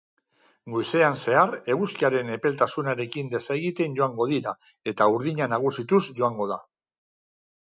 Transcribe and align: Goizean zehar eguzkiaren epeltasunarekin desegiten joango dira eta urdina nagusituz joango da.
Goizean 0.75 1.17
zehar 1.25 1.51
eguzkiaren 1.73 2.31
epeltasunarekin 2.37 3.29
desegiten 3.35 3.99
joango 4.01 4.27
dira 4.33 4.55
eta 4.93 5.09
urdina 5.19 5.49
nagusituz 5.53 6.03
joango 6.23 6.49
da. 6.55 6.59